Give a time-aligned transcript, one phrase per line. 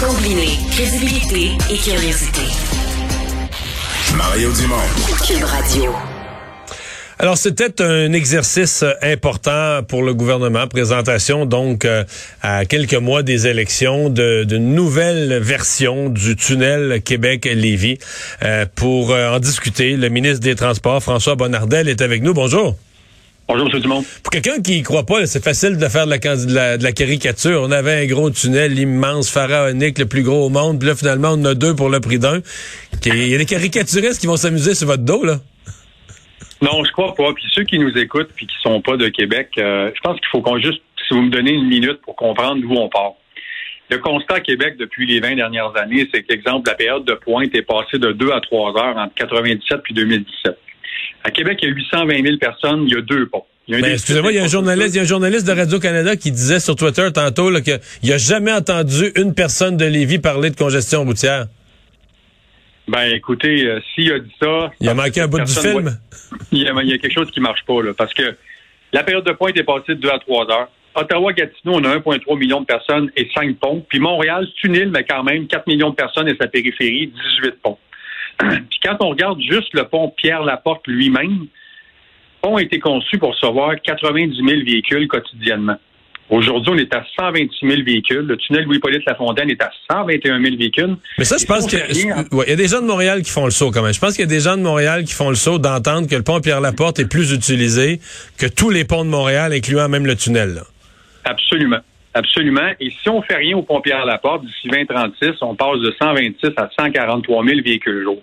[0.00, 2.42] Combiner crédibilité et curiosité.
[4.16, 4.76] Mario Dumont.
[5.26, 5.92] Cube Radio.
[7.18, 10.66] Alors, c'était un exercice important pour le gouvernement.
[10.66, 12.04] Présentation, donc, euh,
[12.42, 17.98] à quelques mois des élections, de, de nouvelles versions du tunnel Québec-Lévis.
[18.42, 22.34] Euh, pour euh, en discuter, le ministre des Transports, François Bonnardel, est avec nous.
[22.34, 22.76] Bonjour.
[23.48, 23.80] Bonjour, M.
[23.80, 24.04] Dumont.
[24.22, 26.82] Pour quelqu'un qui y croit pas, c'est facile de faire de la, de, la, de
[26.82, 27.62] la, caricature.
[27.62, 30.78] On avait un gros tunnel immense, pharaonique, le plus gros au monde.
[30.78, 32.40] Puis là, finalement, on en a deux pour le prix d'un.
[33.04, 35.38] Il y a des caricaturistes qui vont s'amuser sur votre dos, là.
[36.62, 37.32] Non, je crois pas.
[37.34, 40.28] Puis ceux qui nous écoutent puis qui sont pas de Québec, euh, je pense qu'il
[40.30, 43.14] faut qu'on juste, si vous me donnez une minute pour comprendre d'où on part.
[43.90, 47.14] Le constat à Québec depuis les 20 dernières années, c'est que, exemple, la période de
[47.14, 50.56] pointe est passée de 2 à 3 heures entre 97 puis 2017.
[51.24, 53.46] À Québec, il y a 820 000 personnes, il y a deux ponts.
[53.68, 56.32] Ben, excusez-moi, il y a un journaliste, il y a un journaliste de Radio-Canada qui
[56.32, 61.04] disait sur Twitter tantôt qu'il a jamais entendu une personne de Lévis parler de congestion
[61.04, 61.46] routière.
[62.88, 64.72] Ben, écoutez, euh, s'il a dit ça...
[64.80, 65.96] Il a manqué un bout du film?
[66.50, 68.34] Il, y a, il y a, quelque chose qui marche pas, là, parce que
[68.92, 70.68] la période de pointe est passée de 2 à 3 heures.
[70.94, 73.86] Ottawa-Gatineau, on a 1,3 million de personnes et 5 ponts.
[73.88, 77.12] Puis Montréal, c'est une île, mais quand même 4 millions de personnes et sa périphérie,
[77.40, 77.78] 18 ponts.
[78.38, 81.48] Puis quand on regarde juste le pont Pierre-Laporte lui-même, le
[82.40, 85.76] pont a été conçu pour recevoir 90 000 véhicules quotidiennement.
[86.32, 88.20] Aujourd'hui, on est à 126 000 véhicules.
[88.20, 90.96] Le tunnel Louis-Polyte Lafontaine est à 121 000 véhicules.
[91.18, 93.70] Mais ça, je pense qu'il y a des gens de Montréal qui font le saut
[93.70, 93.92] quand même.
[93.92, 96.14] Je pense qu'il y a des gens de Montréal qui font le saut d'entendre que
[96.14, 98.00] le pont Pierre-Laporte est plus utilisé
[98.38, 100.54] que tous les ponts de Montréal, incluant même le tunnel.
[100.54, 100.62] Là.
[101.24, 101.80] Absolument.
[102.14, 102.70] Absolument.
[102.78, 106.68] Et si on fait rien au pont Pierre-Laporte, d'ici 2036, on passe de 126 à
[106.78, 108.18] 143 000 véhicules jour.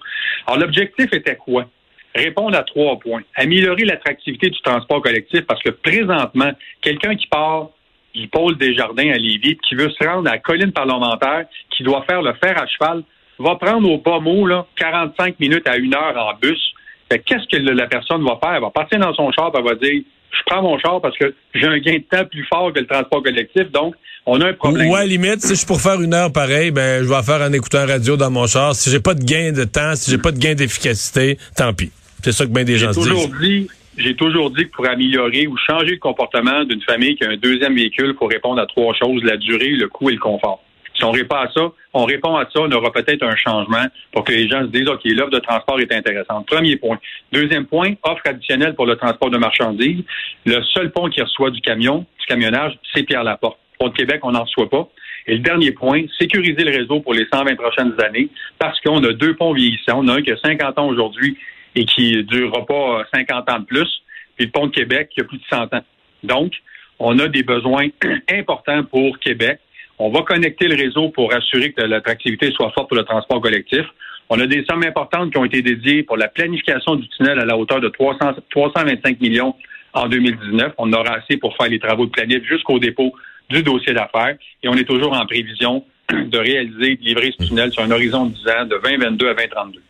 [0.46, 1.66] Alors, l'objectif était quoi?
[2.14, 3.22] Répondre à trois points.
[3.36, 7.70] Améliorer l'attractivité du transport collectif parce que présentement, quelqu'un qui part
[8.14, 11.84] du pôle des jardins à Lévis, qui veut se rendre à la colline parlementaire, qui
[11.84, 13.04] doit faire le fer à cheval,
[13.38, 16.74] va prendre au bas mot là, 45 minutes à une heure en bus.
[17.10, 18.54] Qu'est-ce que la personne va faire?
[18.54, 21.34] Elle va partir dans son char, elle va dire je prends mon char parce que
[21.54, 23.96] j'ai un gain de temps plus fort que le transport collectif, donc
[24.26, 24.90] on a un problème.
[24.90, 27.42] Ou à la limite, si je pour faire une heure pareil, ben je vais faire
[27.42, 28.76] un écouteur radio dans mon char.
[28.76, 31.92] Si j'ai pas de gain de temps, si j'ai pas de gain d'efficacité, tant pis.
[32.24, 33.70] C'est ça que bien des gens se disent
[34.00, 37.38] j'ai toujours dit que pour améliorer ou changer le comportement d'une famille qui a un
[37.38, 40.64] deuxième véhicule, il faut répondre à trois choses, la durée, le coût et le confort.
[41.00, 41.62] Si on répond à ça,
[41.94, 44.90] on répond à ça, on aura peut-être un changement pour que les gens se disent,
[44.90, 46.46] OK, l'offre de transport est intéressante.
[46.46, 46.98] Premier point.
[47.32, 50.04] Deuxième point, offre additionnelle pour le transport de marchandises.
[50.46, 53.58] Le seul pont qui reçoit du camion, du camionnage, c'est Pierre-Laporte.
[53.80, 54.90] Pont de Québec, on n'en reçoit pas.
[55.26, 58.28] Et le dernier point, sécuriser le réseau pour les 120 prochaines années
[58.58, 60.00] parce qu'on a deux ponts vieillissants.
[60.00, 61.38] On a un qui a 50 ans aujourd'hui
[61.76, 64.02] et qui ne durera pas 50 ans de plus,
[64.36, 65.84] puis le pont de Québec qui a plus de 100 ans.
[66.24, 66.52] Donc,
[67.00, 67.88] on a des besoins
[68.32, 69.60] importants pour Québec.
[70.02, 73.86] On va connecter le réseau pour assurer que l'attractivité soit forte pour le transport collectif.
[74.30, 77.46] On a des sommes importantes qui ont été dédiées pour la planification du tunnel à
[77.46, 79.56] la hauteur de 300, 325 millions
[79.94, 80.74] en 2019.
[80.78, 83.12] On aura assez pour faire les travaux de planif jusqu'au dépôt
[83.50, 84.38] du dossier d'affaires.
[84.64, 88.28] Et on est toujours en prévision de réaliser, de livrer ce tunnel sur un horizon
[88.28, 89.82] de 10 ans, de 2022 à 2032.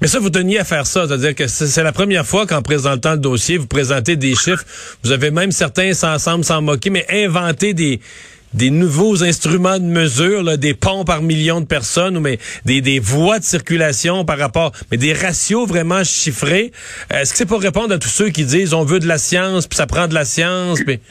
[0.00, 3.12] Mais ça, vous teniez à faire ça, c'est-à-dire que c'est la première fois qu'en présentant
[3.12, 4.64] le dossier, vous présentez des chiffres.
[5.04, 8.00] Vous avez même certains, sans semble s'en moquer, mais inventé des
[8.54, 12.80] des nouveaux instruments de mesure, là, des ponts par million de personnes, ou mais des,
[12.80, 16.72] des voies de circulation par rapport, mais des ratios vraiment chiffrés.
[17.10, 19.66] Est-ce que c'est pour répondre à tous ceux qui disent on veut de la science,
[19.66, 21.00] puis ça prend de la science, mais...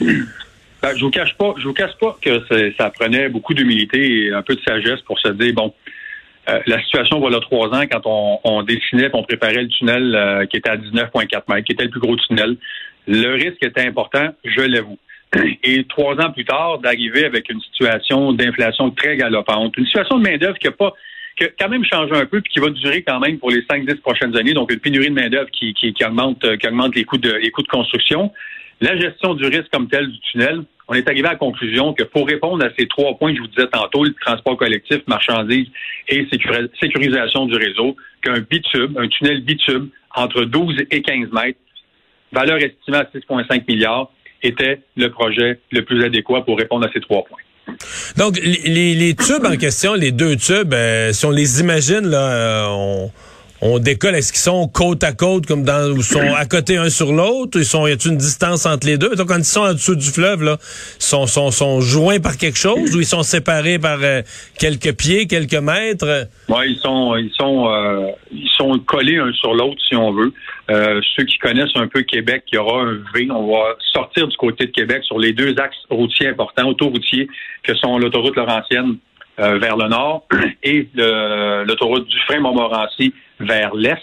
[0.82, 2.42] Ben, je vous cache pas, je vous cache pas que
[2.76, 5.72] ça prenait beaucoup d'humilité et un peu de sagesse pour se dire bon,
[6.48, 10.46] euh, la situation voilà trois ans quand on, on dessinait, on préparait le tunnel euh,
[10.46, 12.56] qui était à 19,4 mètres, qui était le plus gros tunnel.
[13.06, 14.98] Le risque était important, je l'avoue.
[15.62, 20.28] Et trois ans plus tard, d'arriver avec une situation d'inflation très galopante, une situation de
[20.28, 20.92] main-d'œuvre qui a pas
[21.38, 23.62] qui a quand même changé un peu puis qui va durer quand même pour les
[23.62, 27.04] 5-10 prochaines années, donc une pénurie de main-d'œuvre qui, qui, qui, augmente, qui augmente les
[27.04, 28.30] coûts de les coûts de construction.
[28.82, 32.02] La gestion du risque comme tel du tunnel, on est arrivé à la conclusion que
[32.02, 35.68] pour répondre à ces trois points que je vous disais tantôt, le transport collectif, marchandises
[36.08, 36.26] et
[36.80, 41.58] sécurisation du réseau, qu'un bitube, un tunnel bitube entre 12 et 15 mètres,
[42.32, 44.10] valeur estimée à 6,5 milliards,
[44.42, 47.38] était le projet le plus adéquat pour répondre à ces trois points.
[48.16, 52.32] Donc, les, les tubes en question, les deux tubes, euh, si on les imagine, là,
[52.32, 53.12] euh, on
[53.62, 54.16] on décolle.
[54.16, 57.58] Est-ce qu'ils sont côte à côte, comme dans, ou sont à côté un sur l'autre?
[57.58, 59.14] Ils sont, y a une distance entre les deux?
[59.14, 60.58] Donc, quand ils sont en dessous du fleuve, là,
[60.98, 64.22] sont, sont, sont joints par quelque chose ou ils sont séparés par euh,
[64.58, 66.26] quelques pieds, quelques mètres?
[66.48, 70.32] Oui, ils sont, ils sont, euh, ils sont collés un sur l'autre, si on veut.
[70.70, 73.28] Euh, ceux qui connaissent un peu Québec, il y aura un V.
[73.30, 77.28] On va sortir du côté de Québec sur les deux axes routiers importants, autoroutiers,
[77.62, 78.96] que sont l'autoroute Laurentienne
[79.40, 80.26] euh, vers le nord
[80.62, 84.02] et l'autoroute du frein Montmorency vers l'est.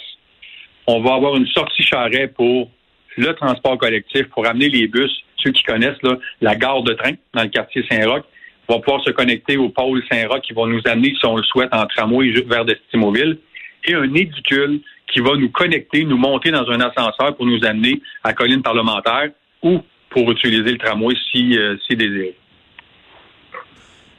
[0.87, 2.71] On va avoir une sortie charret pour
[3.17, 7.13] le transport collectif, pour amener les bus, ceux qui connaissent là, la gare de train
[7.33, 8.23] dans le quartier Saint-Roch,
[8.67, 11.73] vont pouvoir se connecter au pôle Saint-Roch qui vont nous amener, si on le souhaite,
[11.73, 13.37] en tramway vers Destimoville,
[13.85, 14.81] et un édicule
[15.11, 19.29] qui va nous connecter, nous monter dans un ascenseur pour nous amener à Colline parlementaire
[19.63, 22.35] ou pour utiliser le tramway si, euh, si désiré.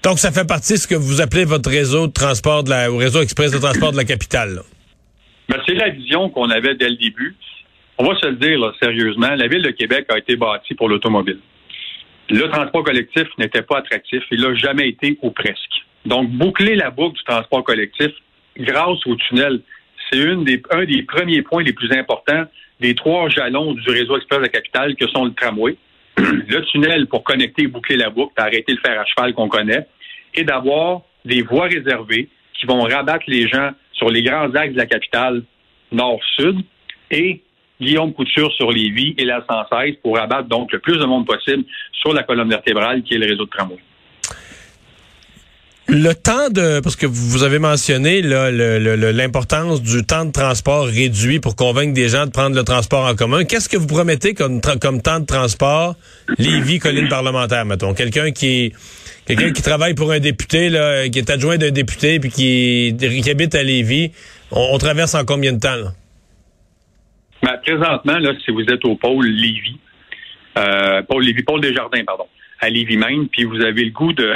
[0.02, 2.90] Donc, ça fait partie de ce que vous appelez votre réseau de transport de la,
[2.90, 4.60] ou réseau express de transport de la capitale.
[5.48, 7.36] Ben, c'est la vision qu'on avait dès le début.
[7.98, 11.38] On va se le dire sérieusement, la ville de Québec a été bâtie pour l'automobile.
[12.30, 14.22] Le transport collectif n'était pas attractif.
[14.30, 15.84] Il n'a jamais été ou presque.
[16.06, 18.10] Donc, boucler la boucle du transport collectif
[18.56, 19.60] grâce au tunnel,
[20.10, 22.44] c'est une des, un des premiers points les plus importants
[22.80, 25.76] des trois jalons du réseau express de la capitale que sont le tramway,
[26.20, 29.86] le tunnel pour connecter et boucler la boucle, arrêter le fer à cheval qu'on connaît,
[30.34, 34.78] et d'avoir des voies réservées qui vont rabattre les gens sur les grands axes de
[34.78, 35.42] la capitale
[35.92, 36.58] nord-sud
[37.10, 37.42] et
[37.80, 41.26] Guillaume Couture sur les vies et la 116 pour rabattre donc le plus de monde
[41.26, 43.78] possible sur la colonne vertébrale qui est le réseau de tramway.
[45.92, 51.56] Le temps de, parce que vous avez mentionné l'importance du temps de transport réduit pour
[51.56, 53.44] convaincre des gens de prendre le transport en commun.
[53.44, 55.96] Qu'est-ce que vous promettez comme, comme temps de transport
[56.38, 57.92] Lévis, colline parlementaire, mettons?
[57.92, 58.72] Quelqu'un qui
[59.26, 63.30] quelqu'un qui travaille pour un député, là, qui est adjoint d'un député puis qui, qui
[63.30, 64.12] habite à Lévis,
[64.52, 65.90] on, traverse en combien de temps?
[67.42, 69.78] Ben, présentement, là, si vous êtes au pôle Lévis,
[70.56, 72.26] euh, pôle Lévis, pôle Desjardins, pardon,
[72.60, 74.32] à Lévis même, puis vous avez le goût de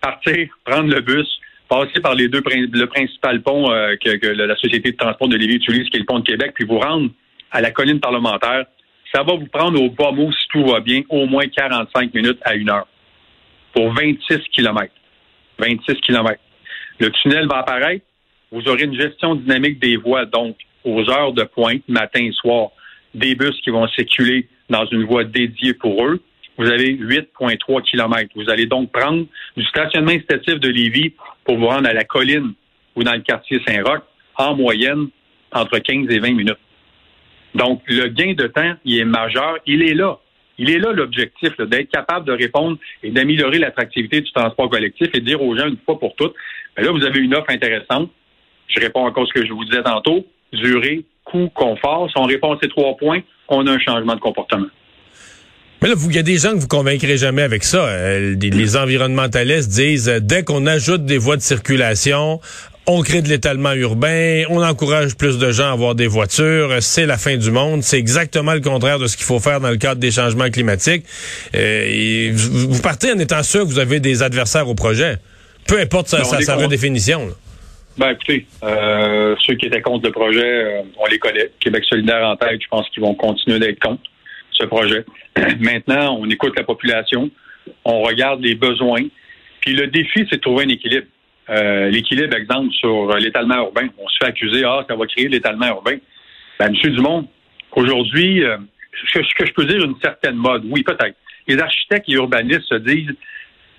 [0.00, 4.92] partir, prendre le bus, passer par les deux le principal pont euh, que, la Société
[4.92, 7.10] de transport de Lévis utilise, qui est le pont de Québec, puis vous rendre
[7.50, 8.66] à la colline parlementaire,
[9.14, 12.38] ça va vous prendre au bas mot, si tout va bien, au moins 45 minutes
[12.42, 12.86] à une heure
[13.72, 14.94] pour 26 kilomètres.
[15.58, 16.40] 26 kilomètres.
[16.98, 18.04] Le tunnel va apparaître.
[18.50, 22.70] Vous aurez une gestion dynamique des voies, donc aux heures de pointe, matin et soir,
[23.14, 26.22] des bus qui vont circuler dans une voie dédiée pour eux
[26.60, 28.28] vous avez 8,3 km.
[28.36, 29.24] Vous allez donc prendre
[29.56, 31.14] du stationnement incitatif de Lévis
[31.44, 32.52] pour vous rendre à la colline
[32.94, 34.02] ou dans le quartier Saint-Roch,
[34.36, 35.08] en moyenne,
[35.52, 36.58] entre 15 et 20 minutes.
[37.54, 39.56] Donc, le gain de temps, il est majeur.
[39.64, 40.18] Il est là.
[40.58, 45.20] Il est là l'objectif, d'être capable de répondre et d'améliorer l'attractivité du transport collectif et
[45.20, 46.34] de dire aux gens une fois pour toutes,
[46.76, 48.10] ben là, vous avez une offre intéressante.
[48.68, 50.26] Je réponds encore ce que je vous disais tantôt.
[50.52, 52.10] Durée, coût, confort.
[52.10, 54.66] Si on répond à ces trois points, on a un changement de comportement.
[55.82, 57.86] Mais là, il y a des gens que vous convaincrez jamais avec ça.
[57.86, 62.38] Euh, les, environnementalistes disent euh, dès qu'on ajoute des voies de circulation,
[62.86, 67.06] on crée de l'étalement urbain, on encourage plus de gens à avoir des voitures, c'est
[67.06, 67.82] la fin du monde.
[67.82, 71.06] C'est exactement le contraire de ce qu'il faut faire dans le cadre des changements climatiques.
[71.54, 75.16] Euh, vous, partez en étant sûr que vous avez des adversaires au projet,
[75.66, 77.28] peu importe sa, sa, redéfinition.
[77.96, 81.50] Ben écoutez, ceux qui étaient contre le projet, on les connaît.
[81.58, 84.02] Québec solidaire en tête, je pense qu'ils vont continuer d'être contre
[84.60, 85.04] ce projet.
[85.60, 87.30] Maintenant, on écoute la population,
[87.84, 89.02] on regarde les besoins,
[89.60, 91.06] puis le défi, c'est de trouver un équilibre.
[91.48, 93.88] Euh, l'équilibre, exemple, sur l'étalement urbain.
[93.98, 95.96] On se fait accuser, ah, ça va créer l'étalement urbain.
[96.58, 97.28] Ben, Monsieur Dumont,
[97.72, 98.56] aujourd'hui, euh,
[99.12, 101.16] ce que je peux dire une certaine mode, oui, peut-être.
[101.48, 103.14] Les architectes et urbanistes se disent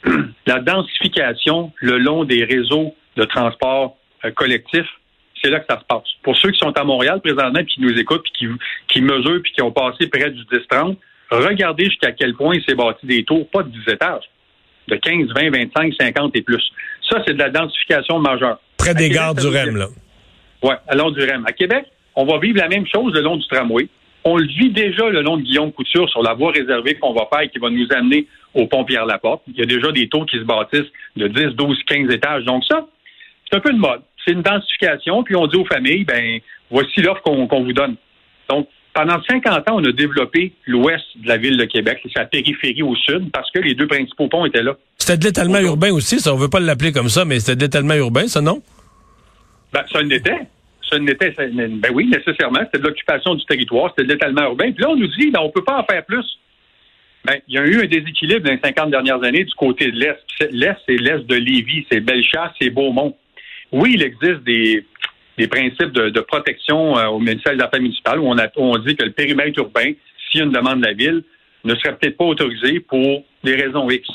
[0.48, 4.85] la densification le long des réseaux de transport euh, collectif
[5.42, 6.07] c'est là que ça se passe.
[6.24, 8.48] Pour ceux qui sont à Montréal présentement, qui nous écoutent, puis qui,
[8.88, 10.98] qui mesurent, puis qui ont passé près du 10-30,
[11.31, 14.24] regardez jusqu'à quel point il s'est bâti des tours, pas de 10 étages,
[14.88, 16.64] de 15, 20, 25, 50 et plus.
[17.10, 18.60] Ça, c'est de la densification majeure.
[18.78, 19.88] Près des gares du REM, là.
[20.64, 21.45] Oui, à long du REM.
[21.48, 23.88] À Québec, on va vivre la même chose le long du tramway.
[24.24, 27.28] On le vit déjà le long de Guillaume Couture sur la voie réservée qu'on va
[27.31, 29.42] faire et qui va nous amener au pont Pierre-Laporte.
[29.48, 32.44] Il y a déjà des tours qui se bâtissent de 10, 12, 15 étages.
[32.44, 32.88] Donc ça,
[33.50, 37.01] c'est un peu de mode c'est une densification, puis on dit aux familles, ben voici
[37.01, 37.95] l'offre qu'on vous donne.
[38.49, 42.25] Donc, pendant 50 ans, on a développé l'ouest de la ville de Québec, c'est la
[42.25, 44.75] périphérie au sud, parce que les deux principaux ponts étaient là.
[44.97, 47.61] C'était de l'étalement urbain aussi, ça, on veut pas l'appeler comme ça, mais c'était de
[47.61, 48.61] l'étalement urbain, ça, non?
[49.71, 50.40] Ben, ça l'était.
[50.90, 51.33] Ça l'était.
[51.37, 52.59] Ben oui, nécessairement.
[52.66, 54.71] C'était de l'occupation du territoire, c'était de l'étalement urbain.
[54.73, 56.25] Puis là, on nous dit, ben, on peut pas en faire plus.
[57.23, 59.97] Ben, il y a eu un déséquilibre dans les 50 dernières années du côté de
[59.97, 60.19] l'Est.
[60.51, 63.16] L'Est, c'est l'Est de Lévis, c'est Bellechasse, c'est Beaumont
[63.71, 64.85] oui, il existe des,
[65.37, 69.06] des principes de, protection au ministère des Affaires municipales où on, a, on dit que
[69.06, 69.92] le périmètre urbain,
[70.30, 71.23] s'il y a une demande de la ville,
[71.63, 74.07] ne serait peut-être pas autorisé pour des raisons X.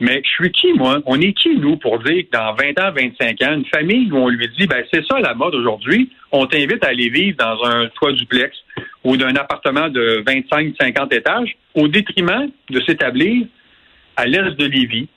[0.00, 1.00] Mais je suis qui, moi?
[1.04, 4.16] On est qui, nous, pour dire que dans 20 ans, 25 ans, une famille où
[4.16, 7.62] on lui dit, ben, c'est ça la mode aujourd'hui, on t'invite à aller vivre dans
[7.64, 8.56] un toit duplex
[9.04, 13.46] ou d'un appartement de 25, 50 étages, au détriment de s'établir
[14.16, 15.08] à l'est de Lévis,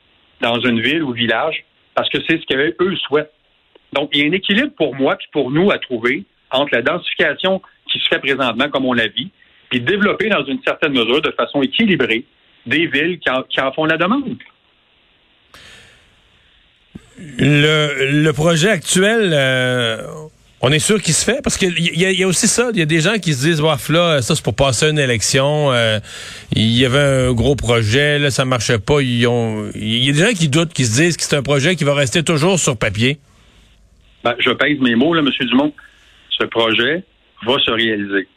[0.42, 1.64] dans une ville ou village,
[1.96, 3.34] parce que c'est ce qu'eux souhaitent.
[3.94, 6.82] Donc, il y a un équilibre pour moi puis pour nous à trouver entre la
[6.82, 9.28] densification qui se fait présentement, comme on l'a vu,
[9.70, 12.26] puis développer dans une certaine mesure, de façon équilibrée,
[12.66, 14.38] des villes qui en font la demande.
[17.38, 19.98] Le, le projet actuel, euh,
[20.66, 22.70] on est sûr qu'il se fait parce qu'il y, a aussi ça.
[22.72, 24.98] Il y a des gens qui se disent, waf là, ça c'est pour passer une
[24.98, 25.74] élection.
[25.74, 26.00] Euh,
[26.56, 29.02] il y avait un gros projet, là ça marchait pas.
[29.02, 31.84] Il y a des gens qui doutent, qui se disent que c'est un projet qui
[31.84, 33.20] va rester toujours sur papier.
[34.24, 35.74] Ben, je pèse mes mots là, Monsieur Dumont.
[36.30, 37.04] Ce projet
[37.46, 38.30] va se réaliser.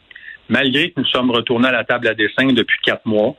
[0.49, 3.37] Malgré que nous sommes retournés à la table à dessin depuis quatre mois,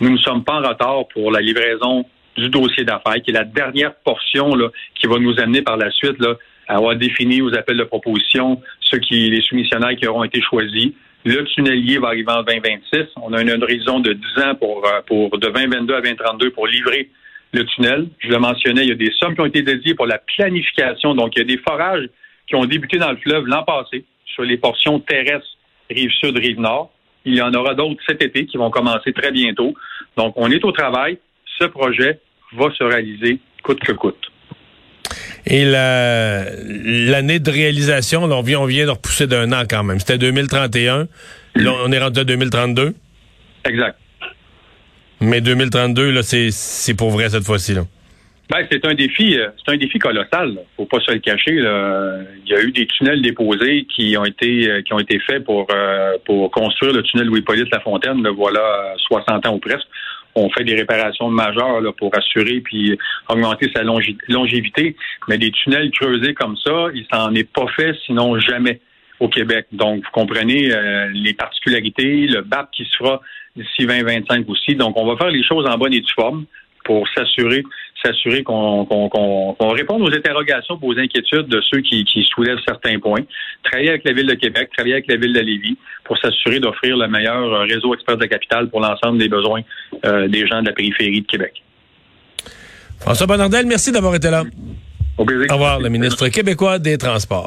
[0.00, 3.44] nous ne sommes pas en retard pour la livraison du dossier d'affaires, qui est la
[3.44, 6.36] dernière portion là, qui va nous amener par la suite là,
[6.68, 10.92] avoir défini aux appels de proposition ceux qui, les soumissionnaires qui auront été choisis.
[11.24, 13.06] Le tunnelier va arriver en 2026.
[13.16, 16.66] On a une horizon de 10 ans pour, euh, pour de 2022 à 2032 pour
[16.66, 17.10] livrer
[17.52, 18.08] le tunnel.
[18.20, 21.14] Je le mentionnais, il y a des sommes qui ont été dédiées pour la planification.
[21.14, 22.08] Donc, il y a des forages
[22.46, 25.58] qui ont débuté dans le fleuve l'an passé sur les portions terrestres
[25.90, 26.92] rive sud, rive nord.
[27.24, 29.74] Il y en aura d'autres cet été qui vont commencer très bientôt.
[30.16, 31.18] Donc, on est au travail.
[31.58, 32.20] Ce projet
[32.52, 34.30] va se réaliser coûte que coûte.
[35.50, 39.98] Et l'année de réalisation, on, vient, on vient de repousser d'un an quand même.
[39.98, 41.08] C'était 2031.
[41.54, 42.94] Là, on est rendu à 2032.
[43.64, 43.98] Exact.
[45.20, 47.74] Mais 2032, là, c'est pour vrai cette fois-ci.
[47.74, 47.82] Là.
[48.50, 50.58] Ben, c'est un défi, euh, c'est un défi colossal.
[50.76, 51.52] Faut pas se le cacher.
[51.52, 55.44] Il y a eu des tunnels déposés qui ont été euh, qui ont été faits
[55.44, 58.22] pour euh, pour construire le tunnel Louis-Polyte Lafontaine.
[58.22, 59.86] Le voilà 60 ans ou presque
[60.38, 62.96] on fait des réparations majeures pour assurer puis
[63.28, 64.96] augmenter sa longévité.
[65.28, 68.80] Mais des tunnels creusés comme ça, il s'en est pas fait, sinon jamais
[69.20, 69.66] au Québec.
[69.72, 73.20] Donc, vous comprenez euh, les particularités, le BAP qui se fera
[73.56, 74.76] d'ici 2025 aussi.
[74.76, 76.44] Donc, on va faire les choses en bonne et due forme
[76.84, 77.64] pour s'assurer
[78.02, 83.22] s'assurer qu'on qu réponde aux interrogations, aux inquiétudes de ceux qui, soulèvent certains points.
[83.64, 86.96] Travailler avec la Ville de Québec, travailler avec la Ville de Lévis pour s'assurer d'offrir
[86.96, 89.62] le meilleur réseau expert de capital pour l'ensemble des besoins
[90.04, 91.62] euh, des gens de la périphérie de Québec.
[93.00, 94.44] François Bonnardel, merci d'avoir été là.
[95.16, 97.46] Au, Au revoir, le ministre québécois des Transports.